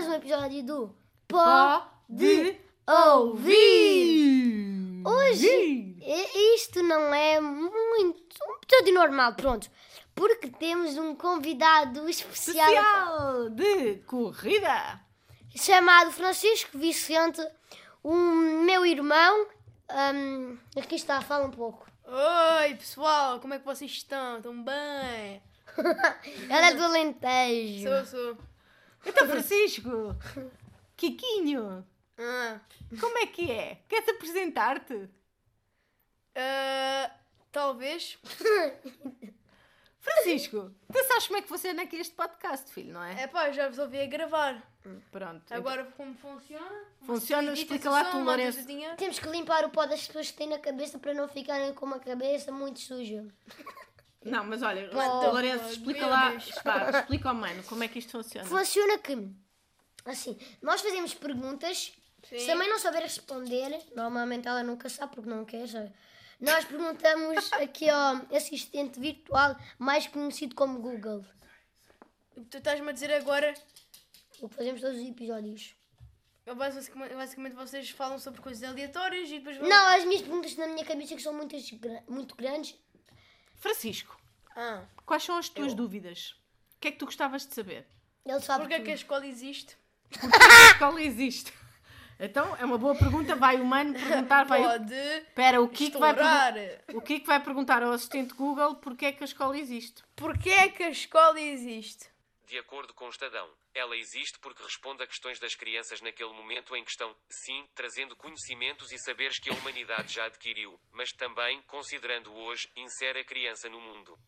[0.00, 0.96] mais um episódio do
[1.28, 2.60] Pode ouvir.
[2.88, 5.02] ouvir.
[5.04, 9.70] Hoje i- isto não é muito um episódio normal, pronto.
[10.14, 14.98] Porque temos um convidado especial, Especial de corrida.
[15.54, 17.46] chamado Francisco Vicente,
[18.02, 19.48] o meu irmão.
[20.14, 21.86] Hum, aqui está, fala um pouco.
[22.06, 24.38] Oi pessoal, como é que vocês estão?
[24.38, 25.42] Estão bem?
[26.48, 27.86] Ela é do Alentejo.
[27.86, 28.49] Sou, sou.
[29.04, 30.14] Então, Francisco,
[30.96, 31.86] Kikinho,
[32.18, 32.60] Ah,
[33.00, 33.82] como é que é?
[33.88, 35.08] Queres apresentar-te?
[36.34, 37.10] ah,
[37.50, 38.18] talvez.
[39.98, 43.22] Francisco, tu sabes como é que funciona aqui este podcast, filho, não é?
[43.22, 44.62] É pá, já resolvi a gravar.
[45.10, 45.52] Pronto.
[45.52, 46.84] Agora como funciona?
[47.02, 48.66] Funciona, explica lá tu, Lourenço.
[48.96, 51.84] Temos que limpar o pó das pessoas que têm na cabeça para não ficarem com
[51.84, 53.26] uma cabeça muito suja.
[54.24, 56.32] Não, mas olha, Oh, Lourenço, explica lá,
[56.62, 58.46] pá, explica ao mano como é que isto funciona.
[58.46, 59.16] Funciona que,
[60.04, 61.92] assim, nós fazemos perguntas,
[62.28, 62.38] Sim.
[62.38, 65.90] se a mãe não souber responder, normalmente ela nunca sabe porque não quer, sabe?
[66.38, 71.24] Nós perguntamos aqui ao assistente virtual, mais conhecido como Google,
[72.50, 73.52] Tu estás-me a dizer agora.
[74.40, 75.74] o que fazemos todos os episódios.
[76.56, 79.68] Basicamente, basicamente vocês falam sobre coisas aleatórias e depois vão.
[79.68, 81.70] Não, as minhas perguntas na minha cabeça que são muitas,
[82.08, 82.74] muito grandes.
[83.60, 84.18] Francisco,
[84.56, 86.34] Ah, quais são as tuas dúvidas?
[86.76, 87.86] O que é que tu gostavas de saber?
[88.26, 88.86] Ele sabe porque é tudo.
[88.86, 89.76] que a escola existe?
[90.22, 91.52] A escola existe.
[92.18, 93.34] Então, é uma boa pergunta.
[93.36, 94.62] Vai o mano perguntar, vai...
[94.62, 96.54] Pode Espera, o Kiko, vai estourar.
[96.94, 100.02] o Kiko vai perguntar ao assistente Google porque é que a escola existe.
[100.16, 102.08] Porquê é que a escola existe?
[102.46, 106.74] De acordo com o Estadão, ela existe porque responde a questões das crianças naquele momento
[106.76, 112.32] em questão, sim, trazendo conhecimentos e saberes que a humanidade já adquiriu, mas também, considerando
[112.34, 114.18] hoje, insere a criança no mundo.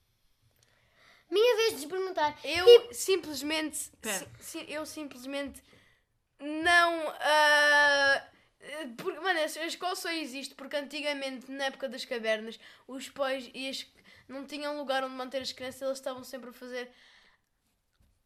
[1.30, 2.38] Minha vez de perguntar.
[2.44, 3.90] Eu simplesmente.
[4.02, 4.18] Pera.
[4.18, 5.62] si- si- eu simplesmente.
[6.38, 7.08] Não.
[7.20, 8.28] ah,
[8.98, 13.50] porque, mano, a a escola só existe porque antigamente, na época das cavernas, os pais
[13.54, 13.86] e as,
[14.28, 16.92] não tinham lugar onde manter as crianças, eles estavam sempre a fazer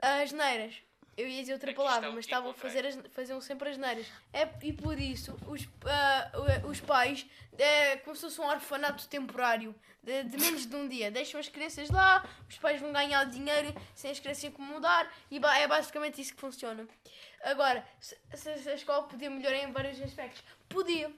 [0.02, 0.82] as neiras.
[1.16, 4.06] Eu ia dizer outra Aqui palavra, mas estavam a fazer as, faziam sempre as neiras.
[4.32, 6.30] É, e por isso os, ah,
[6.68, 7.26] os pais,
[7.58, 11.48] é, como se fosse um orfanato temporário de, de menos de um dia, deixam as
[11.48, 16.20] crianças lá, os pais vão ganhar dinheiro sem as crianças incomodar e ba- é basicamente
[16.20, 16.86] isso que funciona.
[17.42, 21.10] Agora, se, se- a escola podia melhorar em vários aspectos, podia.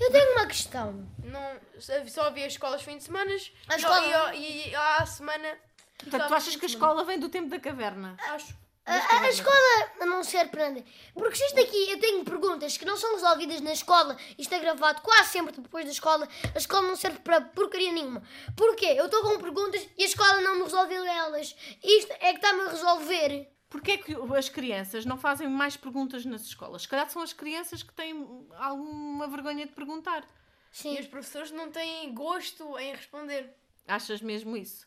[0.00, 1.06] Eu tenho uma questão.
[1.22, 1.60] Não,
[2.08, 3.30] só havia escolas fim de semana
[3.68, 5.58] A e, escola- e, e, à semana.
[5.98, 8.16] Portanto, tu achas que a escola vem do tempo da caverna?
[8.30, 8.58] Acho.
[8.90, 10.84] A, a- a escola não serve para nada.
[11.14, 14.58] Porque se isto aqui eu tenho perguntas que não são resolvidas na escola, isto é
[14.58, 18.22] gravado quase sempre depois da escola, a escola não serve para porcaria nenhuma.
[18.56, 18.86] Porquê?
[18.96, 21.54] Eu estou com perguntas e a escola não me resolveu elas.
[21.82, 23.48] Isto é que está-me a resolver.
[23.68, 26.82] Porquê é que as crianças não fazem mais perguntas nas escolas?
[26.82, 30.26] Se calhar são as crianças que têm alguma vergonha de perguntar.
[30.72, 30.96] Sim.
[30.96, 33.54] E os professores não têm gosto em responder.
[33.86, 34.86] Achas mesmo isso?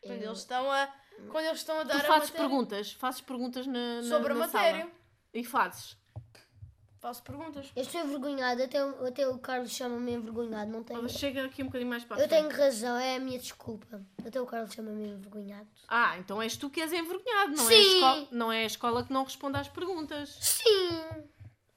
[0.00, 0.88] Quando eles estão a,
[1.28, 2.48] quando eles estão a dar Tu a fazes matéria.
[2.48, 4.80] perguntas, fazes perguntas na, na, Sobre a na matéria.
[4.80, 4.92] sala.
[5.34, 5.96] E fazes.
[7.00, 7.72] Faço perguntas.
[7.74, 11.08] Eu estou envergonhada, até, o- até o Carlos chama-me envergonhado, não tenho.
[11.08, 14.04] Chega aqui um bocadinho mais para a Eu tenho razão, é a minha desculpa.
[14.26, 15.66] Até o Carlos chama-me envergonhado.
[15.88, 17.94] Ah, então és tu que és envergonhado, não, é a, Sim.
[17.94, 20.36] escola, não é a escola que não responde às perguntas.
[20.42, 21.24] Sim!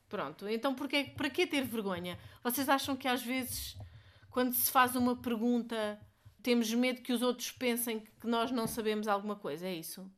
[0.09, 2.19] Pronto, então porquê, para que ter vergonha?
[2.43, 3.77] Vocês acham que às vezes,
[4.29, 5.97] quando se faz uma pergunta,
[6.43, 9.65] temos medo que os outros pensem que nós não sabemos alguma coisa?
[9.67, 10.09] É isso?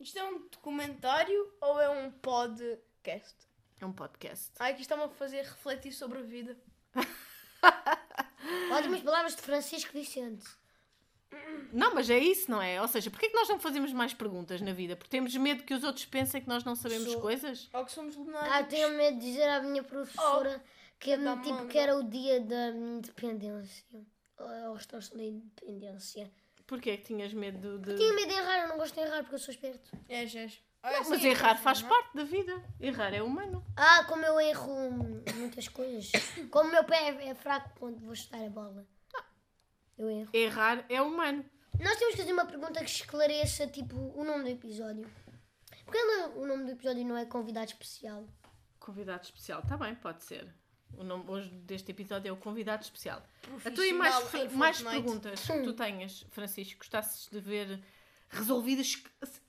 [0.00, 3.36] Isto é um documentário ou é um podcast?
[3.80, 4.50] É um podcast.
[4.58, 6.56] Ai, que está-me a fazer refletir sobre a vida.
[8.72, 10.46] Ótimas palavras de Francisco Vicente.
[11.72, 12.80] Não, mas é isso, não é?
[12.80, 14.96] Ou seja, porquê que nós não fazemos mais perguntas na vida?
[14.96, 17.68] Porque temos medo que os outros pensem que nós não sabemos Sou- coisas?
[17.72, 18.68] Ou que somos Ah, lunáticos.
[18.68, 20.62] tenho medo de dizer à minha professora
[20.98, 21.66] que, da tipo, manga.
[21.68, 23.84] que era o dia da independência.
[24.38, 26.30] A restauração da independência.
[26.66, 27.96] Porquê que tinhas medo de.
[27.96, 29.90] Tinha medo de errar, eu não gosto de errar porque eu sou esperto.
[30.08, 30.60] És, és.
[30.82, 32.62] Não, mas errar faz parte da vida.
[32.80, 33.64] Errar é humano.
[33.76, 34.90] Ah, como eu erro
[35.36, 36.12] muitas coisas.
[36.50, 38.86] Como o meu pé é, é fraco quando vou chutar a bola.
[39.96, 40.30] Eu erro.
[40.32, 41.44] Errar é humano.
[41.80, 45.10] Nós temos que fazer uma pergunta que esclareça, tipo, o nome do episódio.
[45.84, 48.24] Porque não- o nome do episódio não é convidado especial.
[48.78, 50.46] Convidado especial, está bem, pode ser.
[50.96, 53.22] O nome hoje deste episódio é o convidado especial.
[53.64, 57.80] A tua e mais, mais perguntas que tu tenhas, Francisco, gostasses de ver
[58.28, 59.02] resolvidas,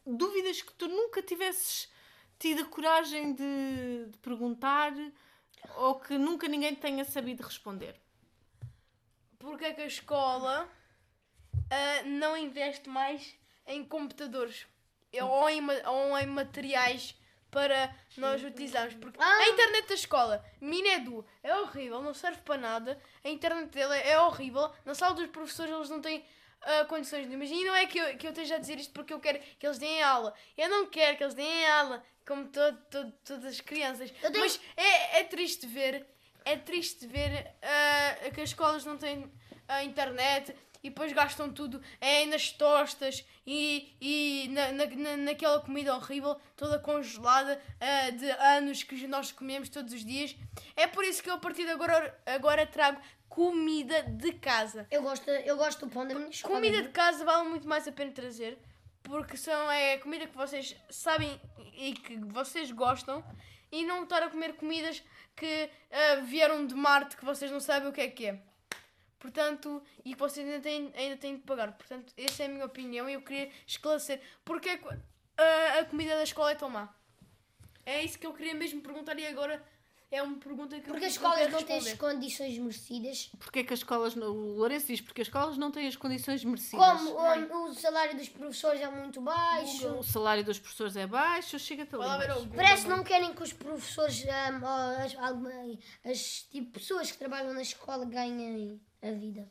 [0.06, 1.90] dúvidas que tu nunca tivesses
[2.38, 4.94] tido a coragem de, de perguntar
[5.76, 8.00] ou que nunca ninguém tenha sabido responder.
[9.38, 10.70] Porque é que a escola
[11.70, 14.66] ah, não investe mais em computadores?
[15.24, 17.16] ou em, ou em materiais
[17.52, 18.94] para nós utilizarmos.
[18.96, 19.38] Porque Ah.
[19.38, 23.02] a internet da escola, Minedu, é horrível, não serve para nada.
[23.24, 24.72] A internet dela é horrível.
[24.86, 26.26] Na sala dos professores eles não têm
[26.62, 27.50] ah, condições nenhumas.
[27.50, 29.66] E não é que eu, que eu esteja a dizer isto porque eu quero que
[29.66, 30.34] eles deem aula.
[30.58, 34.12] Eu não quero que eles deem aula, como todo, todo- todas as crianças.
[34.12, 36.06] Tenho- Mas é, é triste ver,
[36.44, 39.32] é triste ver ah, que as escolas não têm
[39.70, 40.54] a internet
[40.84, 46.40] e depois gastam tudo é, nas tostas e, e na, na, na- naquela comida horrível,
[46.56, 50.36] toda congelada ah, de anos que nós comemos todos os dias.
[50.76, 54.88] É por isso que eu a partir de agora, agora trago comida de casa.
[54.90, 56.56] Eu gosto, eu gosto do pão da minha escola.
[56.56, 58.58] Comida de casa vale muito mais a pena trazer
[59.04, 61.40] porque são é comida que vocês sabem
[61.74, 63.24] e que vocês gostam
[63.72, 65.02] e não estar a comer comidas
[65.36, 68.40] que ah, vieram de Marte que vocês não sabem o que é que é.
[69.20, 71.72] Portanto, e que vocês ainda têm, ainda têm de pagar.
[71.74, 74.88] Portanto, essa é a minha opinião e eu queria esclarecer porque é que
[75.38, 76.90] ah, a comida da escola é tão má.
[77.86, 79.62] É isso que eu queria mesmo perguntar e agora
[80.12, 83.30] é uma pergunta que eu Porque as escolas não têm as condições merecidas.
[83.40, 84.16] Porque é que as escolas.
[84.16, 86.84] não- O Lourenço diz porque as escolas não têm as condições merecidas.
[86.86, 89.88] Como o, o salário dos professores é muito baixo.
[89.98, 92.06] O salário dos professores é baixo, chega-te ali.
[92.06, 92.48] O.
[92.56, 95.52] Parece que não querem que os professores, ahm, ou as, alguma-
[96.06, 99.50] as tipo, pessoas que trabalham na escola ganhem a vida.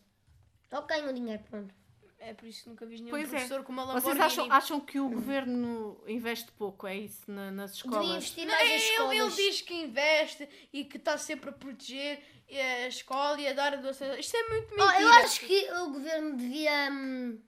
[0.73, 1.75] Ou ganham dinheiro, pronto.
[2.21, 3.31] É por isso que nunca vi nenhum Pois é.
[3.31, 4.25] professor com uma Vocês Lamborghini.
[4.27, 8.11] acham, acham que o governo investe pouco, é isso, na- nas Devia escolas?
[8.17, 9.17] investir Não, mais nas ele, escolas.
[9.39, 13.53] ele diz que investe e que está sempre a proteger eh, a escola e a
[13.53, 14.15] dar a doação.
[14.19, 15.01] Isto é muito Oh, mentira.
[15.01, 16.91] eu acho que o governo devia.
[16.91, 17.41] hum,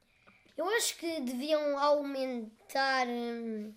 [0.56, 3.06] eu acho que deviam aumentar.
[3.08, 3.74] hum,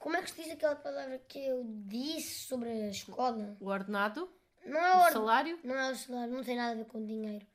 [0.00, 3.56] como é que se diz aquela palavra que eu disse sobre a escola?
[3.60, 4.28] O ordenado?
[4.66, 5.58] Não é O salário?
[5.62, 7.46] Não é o salário, não tem nada a ver com dinheiro.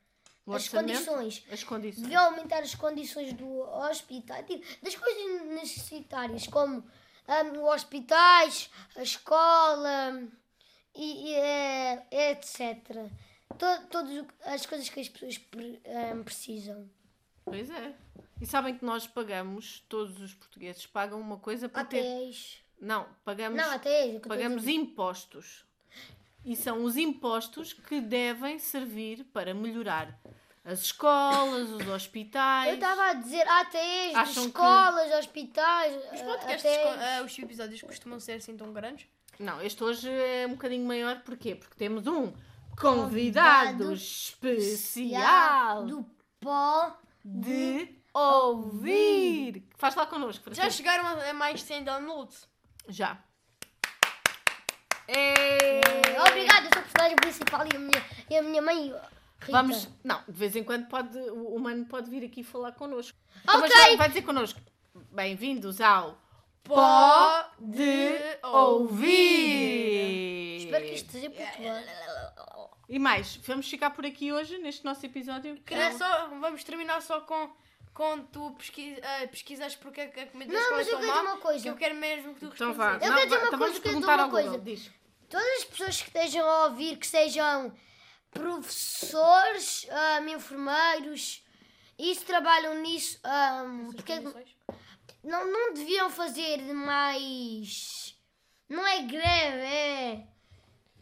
[0.53, 1.43] As condições.
[1.51, 2.01] As condições.
[2.03, 6.83] Deviam aumentar as condições do hospital, tipo, das coisas necessitárias, como
[7.53, 10.23] os hospitais, a escola
[10.95, 12.77] e, e, eh, etc.
[13.57, 16.89] To- Todas as coisas que as pessoas pre- hum, precisam.
[17.45, 17.93] Pois é.
[18.41, 21.99] E sabem que nós pagamos, todos os portugueses pagam uma coisa para ter.
[21.99, 22.57] Atéis.
[22.79, 23.93] Não, pagamos, Não, atéis.
[23.93, 25.65] é o que eu estou a pagamos impostos.
[26.45, 30.17] E são os impostos que devem servir para melhorar
[30.65, 32.69] as escolas, os hospitais.
[32.69, 35.95] Eu estava a dizer de Acham que- escolas, hospitais.
[36.13, 39.07] Os ah, podcasts, ah, os episódios costumam ser assim tão grandes.
[39.39, 41.56] Não, este hoje é um bocadinho maior, porquê?
[41.56, 42.33] Porque temos um
[42.77, 46.06] convidado, Convidado especial do
[46.39, 46.97] pó.
[47.23, 49.63] de ouvir.
[49.77, 50.77] Faz lá connosco, Já Francisco.
[50.77, 52.47] chegaram a, a mais de 100 downloads.
[52.88, 53.17] Já.
[55.07, 55.81] É...
[56.27, 58.94] Obrigada, eu sou o personagem principal e a minha, e a minha mãe.
[59.41, 59.51] Rita.
[59.51, 63.18] Vamos, não, de vez em quando pode, o humano pode vir aqui falar connosco.
[63.47, 63.59] Ok.
[63.62, 64.59] Mas vai, vai dizer connosco.
[65.12, 66.18] Bem-vindos ao
[66.63, 70.57] Pó de de ouvir.
[70.65, 72.77] Espero que isto seja Portugal.
[72.89, 75.56] E mais, vamos ficar por aqui hoje neste nosso episódio.
[75.65, 77.50] Queria só, vamos terminar só com,
[77.94, 80.92] com tu pesquis, ah, pesquisas porque é que a comida da Não, escola é mas
[80.92, 81.63] eu quero dizer uma coisa.
[81.63, 82.77] que eu quero mesmo que tu Então respondas.
[82.77, 82.94] vá.
[83.06, 84.57] Eu Não, quero dizer uma então coisa, vamos eu quero dizer perguntar uma coisa.
[84.59, 84.92] Diz.
[85.30, 87.71] Todas as pessoas que estejam a ouvir, que sejam
[88.31, 91.44] professores, ah, enfermeiros,
[91.98, 94.19] isso trabalham nisso, ah, porque
[95.24, 98.16] não, não deviam fazer mais.
[98.68, 100.28] Não é greve, é.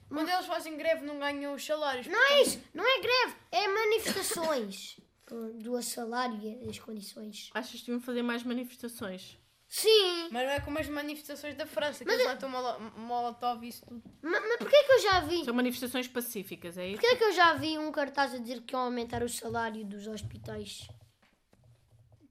[0.09, 2.07] Quando eles fazem greve não ganham os salários.
[2.07, 4.97] Não é isso, não é greve, é manifestações
[5.55, 7.49] do salário e as condições.
[7.53, 9.37] Achas que deviam fazer mais manifestações?
[9.69, 13.63] Sim, Mas não é como as manifestações da França, que Mas eles é- molo- molotov
[13.63, 14.01] e isso tudo.
[14.21, 15.43] mas, mas porquê que eu já vi?
[15.43, 17.01] São manifestações pacíficas, é isso?
[17.01, 20.07] Porquê que eu já vi um cartaz a dizer que iam aumentar o salário dos
[20.07, 20.87] hospitais?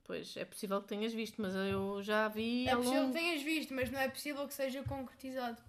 [0.04, 3.12] Pois, é possível que tenhas visto, mas eu já vi É possível longo...
[3.12, 5.60] que tenhas visto, mas não é possível que seja concretizado.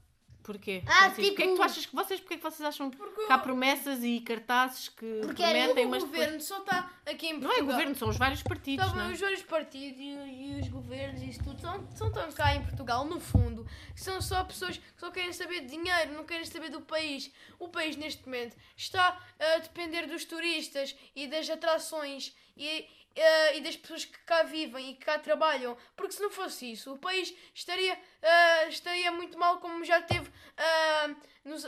[0.48, 0.82] Porquê?
[0.88, 1.16] Ah, Francisco?
[1.16, 3.32] Porquê é que tu tipo- achas que vocês, porquê é que vocês acham Porque que
[3.34, 6.20] há promessas e cartazes que Porque era prometem, o mas depois...
[6.22, 7.58] governo só está aqui em Não Portugal.
[7.70, 9.14] é governo, ssão os vários partidos, bem, não é?
[9.14, 12.64] os vários partidos e, e os governos e isso tudo são, são tão cá em
[12.64, 16.46] Portugal, no fundo, que são só pessoas que só querem saber de dinheiro, não querem
[16.46, 17.30] saber do país.
[17.60, 22.86] O país, neste momento, está a depender dos turistas e das atrações e,
[23.18, 25.76] eh, e das pessoas que cá vivem e que cá trabalham.
[25.96, 30.30] Porque se não fosse isso, o país estaria, eh, estaria muito mal como já teve
[30.58, 31.66] ah, nos,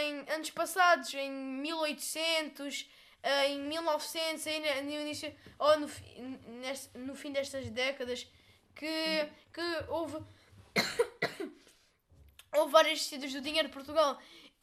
[0.00, 2.88] em anos passados, em 1800
[3.26, 5.90] eh, em 1900, aí no início, ou no,
[6.94, 8.24] no fim destas décadas,
[8.72, 10.18] que, que houve,
[12.54, 14.16] houve várias descidas do dinheiro de Portugal.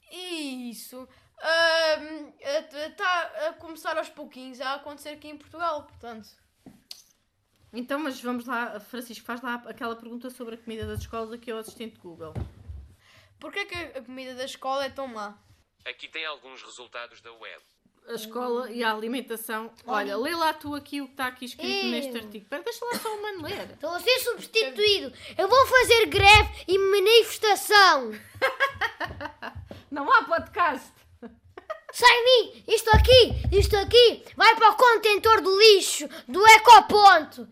[0.09, 1.09] E isso
[1.39, 6.29] está a começar aos pouquinhos a acontecer aqui em Portugal, portanto.
[7.71, 11.51] Então, mas vamos lá, Francisco, faz lá aquela pergunta sobre a comida das escolas aqui
[11.51, 12.33] ao assistente Google.
[13.39, 15.37] Porquê que a comida da escola é tão má?
[15.85, 17.61] Aqui tem alguns resultados da web.
[18.07, 19.71] A escola e a alimentação.
[19.87, 21.91] Olha, lê lá tu aqui o que está aqui escrito Eu.
[21.91, 22.43] neste artigo.
[22.43, 23.71] Espera, deixa lá só o mano ler.
[23.71, 25.11] Estou a ser substituído.
[25.37, 28.11] Eu vou fazer greve e manifestação.
[29.89, 30.91] Não há podcast.
[31.93, 32.63] Sai de mim!
[32.67, 37.47] Isto aqui, isto aqui, vai para o contentor do lixo do Ecoponto.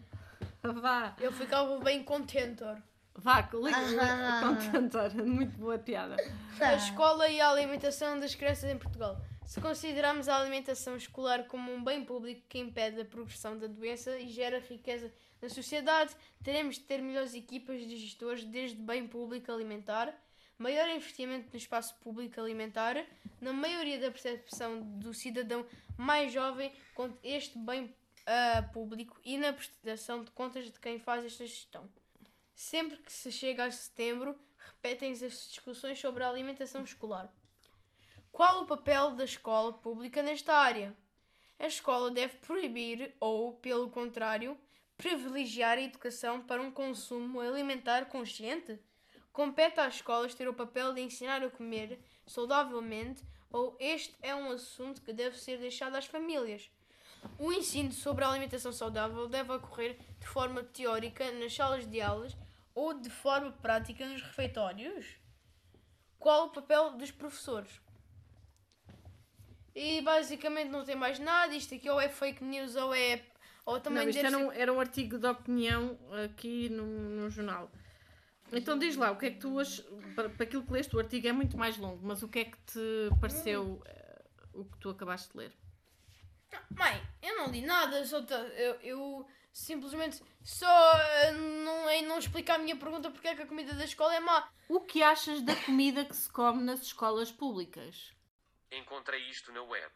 [0.64, 2.64] Vá, Eu ficava bem contente.
[2.64, 2.84] ora.
[3.14, 4.02] vá, liga.
[4.02, 4.42] Ah.
[4.42, 5.14] Contentor.
[5.24, 6.16] Muito boa piada.
[6.60, 9.16] A escola e a alimentação das crianças em Portugal.
[9.46, 14.18] Se considerarmos a alimentação escolar como um bem público que impede a progressão da doença
[14.18, 19.52] e gera riqueza na sociedade, teremos de ter melhores equipas de gestores desde bem público
[19.52, 20.12] alimentar,
[20.62, 23.03] maior investimento no espaço público alimentar,
[23.41, 25.65] na maioria da percepção do cidadão
[25.98, 27.94] mais jovem com este bem
[28.25, 31.89] ah, público e na prestação de contas de quem faz esta gestão.
[32.53, 37.34] Sempre que se chega a setembro, repetem-se as discussões sobre a alimentação escolar.
[38.32, 40.96] Qual o papel da escola pública nesta área?
[41.60, 44.58] A escola deve proibir ou, pelo contrário,
[44.96, 48.80] privilegiar a educação para um consumo alimentar consciente?
[49.32, 54.52] Compete às escolas ter o papel de ensinar a comer saudavelmente ou este é um
[54.52, 56.70] assunto que deve ser deixado às famílias?
[57.38, 62.36] O ensino sobre a alimentação saudável deve ocorrer de forma teórica nas salas de aulas
[62.74, 65.18] ou de forma prática nos refeitórios?
[66.18, 67.82] Qual o papel dos professores?
[69.74, 71.56] E basicamente não tem mais nada.
[71.56, 73.24] Isto aqui ou é fake news ou é.
[73.66, 77.72] Ou também Não, isto era um, era um artigo de opinião aqui no, no jornal.
[78.51, 79.81] Então diz lá, o que é que tu ach...
[80.15, 82.46] para, para aquilo que leste, o artigo é muito mais longo, mas o que é
[82.46, 85.53] que te pareceu eh, o que tu acabaste de ler?
[86.72, 92.55] Mãe, eu não li nada, só eu, eu simplesmente só eh, não, em não explicar
[92.55, 94.50] a minha pergunta porque é que a comida da escola é má.
[94.67, 98.13] O que achas da comida que se come nas escolas públicas?
[98.72, 99.91] Encontrei isto na web.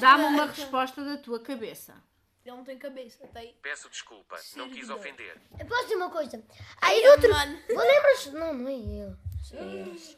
[0.00, 2.02] Dá-me uma resposta da tua cabeça.
[2.46, 3.56] Ele não tem cabeça, tem.
[3.60, 5.36] Peço desculpa, não quis ofender.
[5.58, 6.40] Eu posso dizer uma coisa?
[6.80, 7.28] Aí no outro.
[7.28, 7.60] mano.
[7.68, 8.26] Lembras?
[8.26, 9.16] Não, não é ele.
[9.42, 10.16] São eles.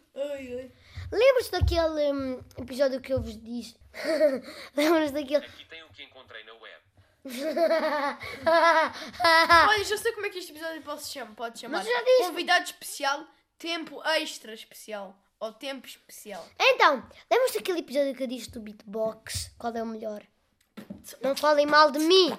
[1.11, 3.79] Lembras daquele hum, episódio que eu vos disse?
[4.77, 5.47] Lembras daquele.
[5.47, 6.83] Aqui tem o que encontrei na web.
[9.71, 11.35] Olha, já sei como é que este episódio pode se chamar.
[11.35, 11.79] Pode chamar.
[11.79, 12.25] Mas já disse.
[12.25, 15.19] Convidado especial, tempo extra especial.
[15.41, 16.47] Ou tempo especial.
[16.61, 19.51] Então, lembras daquele episódio que eu disse do beatbox?
[19.57, 20.23] Qual é o melhor?
[21.23, 22.31] Não falem mal de mim.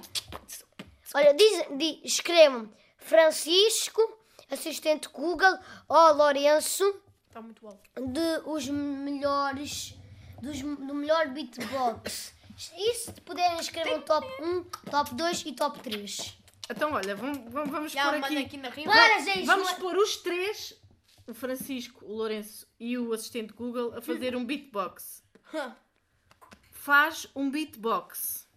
[1.13, 4.01] Olha, diz, diz, escrevam Francisco,
[4.49, 5.57] assistente Google,
[5.88, 6.83] ou Lourenço,
[7.27, 7.79] Está muito alto.
[8.07, 9.95] de os melhores,
[10.41, 12.33] dos, do melhor beatbox.
[12.75, 16.38] E se puderem escrever um top 1, top 2 e top 3.
[16.69, 18.38] Então, olha, vamos, vamos, vamos Já pôr aqui.
[18.38, 18.91] aqui na rima.
[18.91, 19.45] Para, gente!
[19.45, 20.75] Vamos pôr os três,
[21.25, 25.23] o Francisco, o Lourenço e o assistente Google, a fazer um beatbox.
[26.71, 28.47] Faz um beatbox.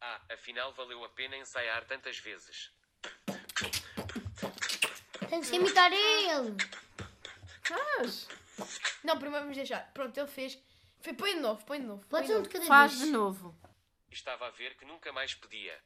[0.00, 2.70] Ah, afinal valeu a pena ensaiar tantas vezes.
[5.28, 6.56] Tem que imitar ele.
[7.62, 8.28] Faz.
[9.02, 9.90] Não, primeiro vamos deixar.
[9.92, 10.58] Pronto, ele fez.
[11.00, 12.04] Foi, põe de novo, põe de novo.
[12.06, 12.52] Pode põe ser de um de novo.
[12.52, 13.04] cada Faz vez.
[13.04, 13.58] de novo.
[14.10, 15.78] Estava a ver que nunca mais pedia.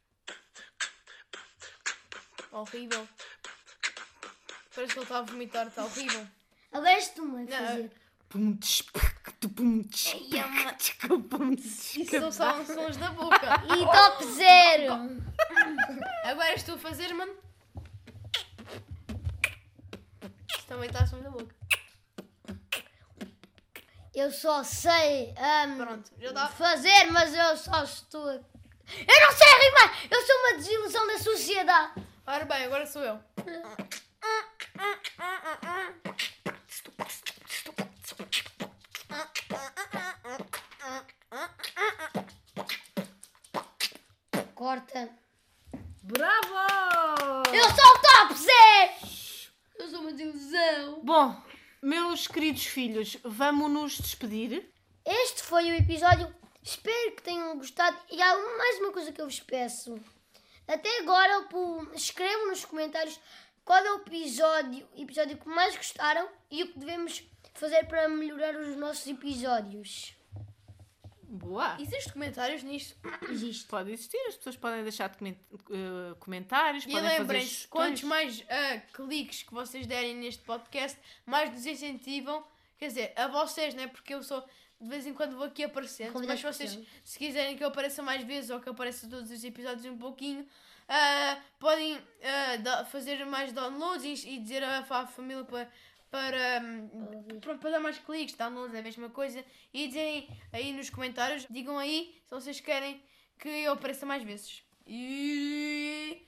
[2.53, 3.09] Horrível.
[4.75, 6.27] Parece que ele está a vomitar, está horrível.
[6.73, 7.91] Agora és tu, mãe, Não, fazer.
[8.61, 9.01] Tch, pum,
[11.97, 13.37] Isso não são sons da boca.
[13.77, 15.23] E top 0.
[16.25, 17.35] Agora és tu a fazer, mano.
[20.51, 21.55] Isso também está a sons da boca.
[24.15, 25.33] Eu só sei
[25.69, 26.49] hum, Pronto, já está.
[26.49, 28.29] fazer, mas eu só estou.
[28.29, 28.41] a- Eu
[29.21, 29.97] não sei rimar!
[30.11, 32.03] Eu sou uma desilusão da sociedade!
[32.27, 33.21] Ora bem, agora sou eu.
[44.55, 45.11] Corta.
[46.03, 46.55] Bravo!
[47.53, 48.51] Eu sou o top 0!
[49.79, 51.01] Eu sou uma desilusão!
[51.03, 51.43] Bom,
[51.83, 54.71] meus queridos filhos, vamos nos despedir.
[55.05, 56.35] Este foi o episódio.
[56.63, 57.97] Espero que tenham gostado.
[58.11, 59.99] E há mais uma coisa que eu vos peço.
[60.69, 61.49] Até agora,
[61.95, 63.19] escrevam nos comentários
[63.65, 67.23] qual é o episódio, episódio que mais gostaram e o que devemos
[67.55, 70.15] fazer para melhorar os nossos episódios.
[71.23, 71.77] Boa!
[71.81, 72.97] Existem comentários nisto.
[73.31, 73.69] Existe.
[73.69, 77.71] Pode existir, as pessoas podem deixar eh, comentários, E podem fazer lembrem-se, sugestões.
[77.71, 82.45] quantos mais ah, cliques que vocês derem neste podcast, mais nos incentivam.
[82.77, 83.87] Quer dizer, a vocês, né?
[83.87, 84.43] Porque eu sou.
[84.81, 86.13] De vez em quando vou aqui aparecendo.
[86.13, 89.31] Convidado Mas vocês, se quiserem que eu apareça mais vezes ou que eu apareça todos
[89.31, 90.49] os episódios um pouquinho,
[90.89, 91.97] ah, podem
[92.91, 95.71] fazer mais downloads e, e dizer à, à família para,
[96.11, 96.89] para, hum,
[97.41, 99.45] para, para dar mais cliques, downloads é a mesma coisa.
[99.73, 103.03] E dizem aí nos comentários, digam aí se vocês querem
[103.39, 104.63] que eu apareça mais vezes.
[104.87, 106.27] E.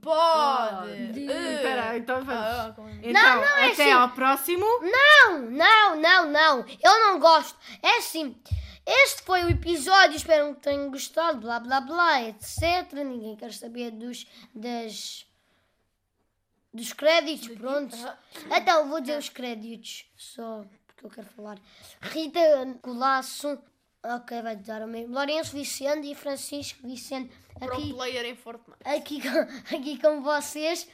[0.00, 0.90] Pode!
[1.30, 2.42] Eh, Espera aí, então vamos.
[2.44, 3.92] ah, como- Então, não, é até assim.
[3.92, 4.64] ao próximo.
[4.82, 6.58] Não, não, não, não.
[6.82, 7.58] Eu não gosto.
[7.82, 8.36] É assim.
[8.86, 10.16] Este foi o episódio.
[10.16, 11.40] Espero que tenham gostado.
[11.40, 12.92] Blá, blá, blá, etc.
[13.04, 14.26] Ninguém quer saber dos.
[14.54, 15.26] das.
[16.74, 17.48] Dos créditos.
[17.56, 17.96] Pronto.
[18.50, 20.04] Ah, Então, vou dizer os créditos.
[20.16, 21.58] Só porque eu quero falar.
[22.02, 22.40] Rita
[22.82, 23.58] Colasso.
[24.02, 25.14] Ok, vai dar o mesmo.
[25.14, 27.32] Lourenço Vicente e Francisco Vicente.
[27.58, 28.78] Pro Aqui player em Fortnite.
[28.84, 29.38] aqui com,
[29.76, 30.86] aqui com vocês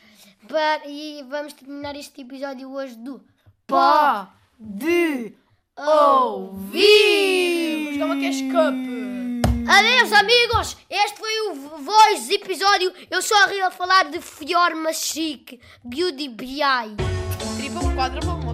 [0.46, 3.24] para, e vamos terminar este episódio hoje do
[3.66, 5.34] Pó de
[5.76, 7.94] ouvir.
[7.94, 9.29] Jogava Cash Cup.
[9.68, 15.60] Adeus amigos, este foi o Voice episódio, eu a Rio a falar de Fiorma Chic,
[15.84, 16.60] Beauty BI.
[17.56, 18.49] Triple, quadruple.